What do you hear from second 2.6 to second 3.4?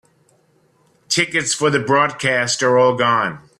are all gone.